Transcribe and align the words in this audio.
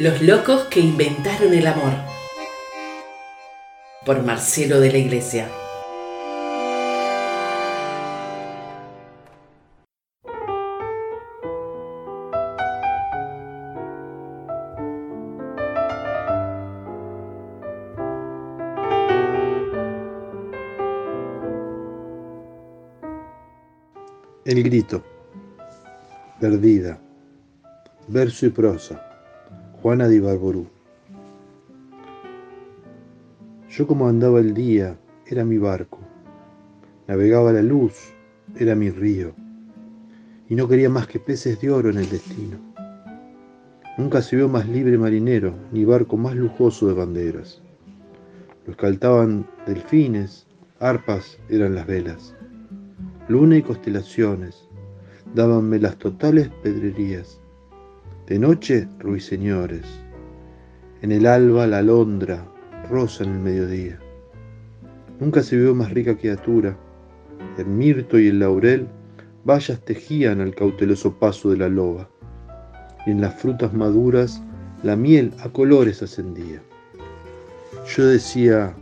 Los 0.00 0.22
locos 0.22 0.64
que 0.70 0.80
inventaron 0.80 1.52
el 1.52 1.66
amor. 1.66 1.92
Por 4.06 4.22
Marcelo 4.22 4.80
de 4.80 4.90
la 4.90 4.96
Iglesia. 4.96 5.46
El 24.46 24.62
grito. 24.62 25.04
Perdida. 26.40 26.98
Verso 28.08 28.46
y 28.46 28.48
prosa. 28.48 29.09
Juana 29.82 30.08
de 30.08 30.16
Ibarború. 30.16 30.66
Yo 33.68 33.86
como 33.86 34.08
andaba 34.08 34.40
el 34.40 34.54
día, 34.54 34.98
era 35.26 35.44
mi 35.44 35.58
barco. 35.58 35.98
Navegaba 37.06 37.52
la 37.52 37.62
luz, 37.62 38.12
era 38.56 38.74
mi 38.74 38.90
río. 38.90 39.32
Y 40.48 40.54
no 40.54 40.68
quería 40.68 40.90
más 40.90 41.06
que 41.06 41.20
peces 41.20 41.60
de 41.60 41.70
oro 41.70 41.90
en 41.90 41.98
el 41.98 42.10
destino. 42.10 42.58
Nunca 43.96 44.22
se 44.22 44.36
vio 44.36 44.48
más 44.48 44.68
libre 44.68 44.98
marinero, 44.98 45.54
ni 45.72 45.84
barco 45.84 46.16
más 46.16 46.34
lujoso 46.34 46.88
de 46.88 46.94
banderas. 46.94 47.62
Lo 48.66 48.72
escaltaban 48.72 49.46
delfines, 49.66 50.46
arpas 50.78 51.38
eran 51.48 51.74
las 51.74 51.86
velas 51.86 52.34
luna 53.30 53.56
y 53.56 53.62
constelaciones, 53.62 54.68
dábanme 55.36 55.78
las 55.78 55.96
totales 55.98 56.50
pedrerías. 56.64 57.40
De 58.30 58.38
noche, 58.38 58.86
ruiseñores. 59.00 59.82
En 61.02 61.10
el 61.10 61.26
alba, 61.26 61.66
la 61.66 61.78
alondra, 61.78 62.46
rosa 62.88 63.24
en 63.24 63.30
el 63.30 63.40
mediodía. 63.40 63.98
Nunca 65.18 65.42
se 65.42 65.56
vio 65.56 65.74
más 65.74 65.90
rica 65.90 66.16
criatura. 66.16 66.76
El 67.58 67.66
mirto 67.66 68.20
y 68.20 68.28
el 68.28 68.38
laurel, 68.38 68.86
vallas 69.44 69.80
tejían 69.84 70.40
al 70.40 70.54
cauteloso 70.54 71.18
paso 71.18 71.50
de 71.50 71.56
la 71.56 71.68
loba. 71.68 72.08
Y 73.04 73.10
en 73.10 73.20
las 73.20 73.34
frutas 73.34 73.74
maduras, 73.74 74.40
la 74.84 74.94
miel 74.94 75.34
a 75.40 75.48
colores 75.48 76.00
ascendía. 76.00 76.62
Yo 77.96 78.06
decía, 78.06 78.72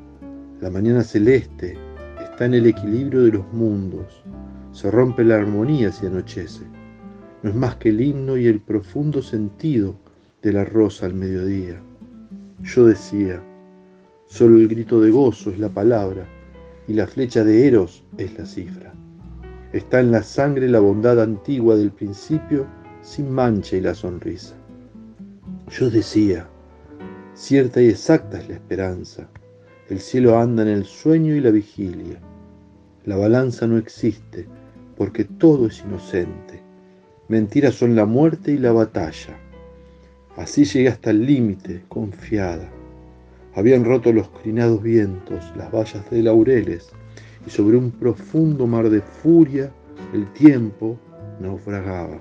la 0.60 0.68
mañana 0.68 1.02
celeste, 1.02 1.78
está 2.20 2.44
en 2.44 2.52
el 2.52 2.66
equilibrio 2.66 3.22
de 3.22 3.32
los 3.32 3.50
mundos. 3.54 4.22
Se 4.72 4.90
rompe 4.90 5.24
la 5.24 5.36
armonía 5.36 5.90
si 5.90 6.04
anochece. 6.04 6.64
No 7.42 7.50
es 7.50 7.56
más 7.56 7.76
que 7.76 7.90
el 7.90 8.00
himno 8.00 8.36
y 8.36 8.46
el 8.46 8.60
profundo 8.60 9.22
sentido 9.22 9.94
de 10.42 10.52
la 10.52 10.64
rosa 10.64 11.06
al 11.06 11.14
mediodía. 11.14 11.80
Yo 12.62 12.84
decía, 12.86 13.40
solo 14.26 14.56
el 14.56 14.66
grito 14.66 15.00
de 15.00 15.10
gozo 15.10 15.50
es 15.50 15.58
la 15.58 15.68
palabra 15.68 16.26
y 16.88 16.94
la 16.94 17.06
flecha 17.06 17.44
de 17.44 17.68
Eros 17.68 18.04
es 18.16 18.36
la 18.36 18.44
cifra. 18.44 18.92
Está 19.72 20.00
en 20.00 20.10
la 20.10 20.22
sangre 20.22 20.68
la 20.68 20.80
bondad 20.80 21.20
antigua 21.20 21.76
del 21.76 21.92
principio 21.92 22.66
sin 23.02 23.30
mancha 23.30 23.76
y 23.76 23.82
la 23.82 23.94
sonrisa. 23.94 24.56
Yo 25.70 25.90
decía, 25.90 26.48
cierta 27.34 27.80
y 27.80 27.88
exacta 27.88 28.40
es 28.40 28.48
la 28.48 28.54
esperanza. 28.54 29.28
El 29.88 30.00
cielo 30.00 30.38
anda 30.38 30.62
en 30.62 30.68
el 30.68 30.84
sueño 30.84 31.34
y 31.36 31.40
la 31.40 31.50
vigilia. 31.50 32.18
La 33.04 33.16
balanza 33.16 33.66
no 33.66 33.78
existe 33.78 34.46
porque 34.96 35.24
todo 35.24 35.68
es 35.68 35.80
inocente. 35.80 36.67
Mentiras 37.28 37.74
son 37.74 37.94
la 37.94 38.06
muerte 38.06 38.52
y 38.52 38.58
la 38.58 38.72
batalla. 38.72 39.38
Así 40.36 40.64
llegué 40.64 40.88
hasta 40.88 41.10
el 41.10 41.26
límite, 41.26 41.84
confiada. 41.88 42.68
Habían 43.54 43.84
roto 43.84 44.12
los 44.12 44.28
crinados 44.28 44.82
vientos, 44.82 45.44
las 45.56 45.70
vallas 45.70 46.08
de 46.10 46.22
laureles, 46.22 46.90
y 47.46 47.50
sobre 47.50 47.76
un 47.76 47.90
profundo 47.90 48.66
mar 48.66 48.88
de 48.88 49.00
furia 49.00 49.70
el 50.12 50.32
tiempo 50.32 50.98
naufragaba. 51.40 52.20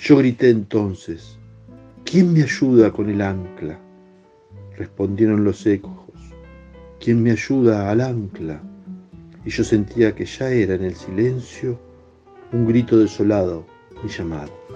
Yo 0.00 0.18
grité 0.18 0.50
entonces, 0.50 1.38
¿quién 2.04 2.32
me 2.32 2.42
ayuda 2.42 2.92
con 2.92 3.10
el 3.10 3.20
ancla? 3.20 3.78
Respondieron 4.76 5.44
los 5.44 5.66
ecos, 5.66 5.92
¿quién 7.00 7.22
me 7.22 7.32
ayuda 7.32 7.90
al 7.90 8.00
ancla? 8.00 8.60
y 9.44 9.50
yo 9.50 9.62
sentía 9.62 10.14
que 10.14 10.24
ya 10.24 10.50
era 10.50 10.74
en 10.74 10.84
el 10.84 10.94
silencio 10.94 11.78
un 12.52 12.66
grito 12.66 12.98
desolado, 12.98 13.66
mi 14.04 14.10
llamado. 14.10 14.73